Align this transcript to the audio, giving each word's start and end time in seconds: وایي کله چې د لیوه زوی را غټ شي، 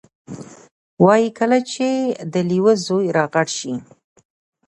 وایي 1.05 1.29
کله 1.39 1.59
چې 1.71 1.87
د 2.33 2.35
لیوه 2.49 2.73
زوی 2.85 3.05
را 3.17 3.25
غټ 3.33 3.47
شي، 3.57 3.73